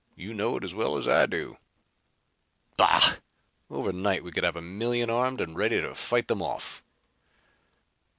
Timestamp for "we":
4.23-4.31